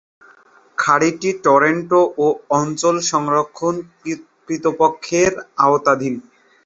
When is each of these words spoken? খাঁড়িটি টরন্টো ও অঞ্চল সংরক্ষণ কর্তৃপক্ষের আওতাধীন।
খাঁড়িটি 0.77 1.29
টরন্টো 1.43 2.01
ও 2.17 2.25
অঞ্চল 2.53 2.95
সংরক্ষণ 3.11 3.75
কর্তৃপক্ষের 4.01 5.31
আওতাধীন। 5.65 6.15